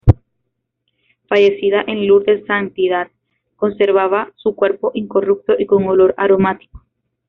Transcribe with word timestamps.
Fallecida 1.29 1.83
en 1.85 2.07
loor 2.07 2.25
de 2.25 2.43
santidad, 2.47 3.09
conservaba 3.55 4.31
su 4.35 4.55
cuerpo 4.55 4.89
incorrupto 4.95 5.53
y 5.59 5.67
con 5.67 5.87
olor 5.87 6.15
aromático. 6.17 6.83